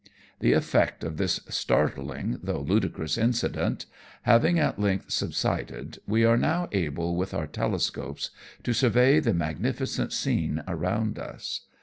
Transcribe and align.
The 0.39 0.53
effect 0.53 1.03
of 1.03 1.17
this 1.17 1.41
startling, 1.49 2.39
though 2.41 2.61
ludicrous 2.61 3.19
incident, 3.19 3.85
having 4.23 4.57
at 4.57 4.79
length 4.79 5.11
subsided, 5.11 5.99
we 6.07 6.25
are 6.25 6.37
now 6.37 6.67
able 6.71 7.15
with 7.15 7.35
our 7.35 7.45
telescopes 7.45 8.31
to 8.63 8.73
survey 8.73 9.19
the 9.19 9.35
magnificent 9.35 10.11
scene 10.11 10.63
around 10.67 11.19
us. 11.19 11.67